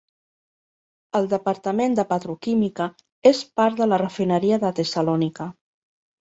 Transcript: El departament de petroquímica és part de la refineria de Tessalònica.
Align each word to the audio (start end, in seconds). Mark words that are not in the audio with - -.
El 1.19 1.27
departament 1.33 1.97
de 1.99 2.05
petroquímica 2.13 2.87
és 3.33 3.43
part 3.61 3.83
de 3.83 3.89
la 3.91 4.01
refineria 4.05 4.59
de 4.65 4.73
Tessalònica. 4.81 5.49